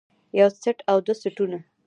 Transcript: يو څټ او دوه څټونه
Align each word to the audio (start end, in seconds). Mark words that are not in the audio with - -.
يو 0.39 0.49
څټ 0.61 0.77
او 0.91 0.97
دوه 1.05 1.15
څټونه 1.21 1.57